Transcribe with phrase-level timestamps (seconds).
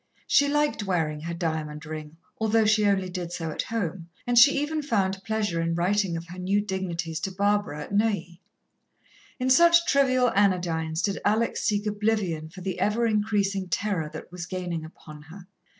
[0.25, 4.57] She liked wearing her diamond ring, although she only did so at home, and she
[4.57, 8.41] even found pleasure in writing of her new dignities to Barbara at Neuilly.
[9.39, 14.47] In such trivial anodynes did Alex seek oblivion for the ever increasing terror that was
[14.47, 15.45] gaining upon her.